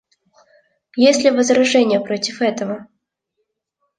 Есть 0.97 1.21
ли 1.23 1.29
возражения 1.29 1.99
против 1.99 2.41
этого? 2.41 2.87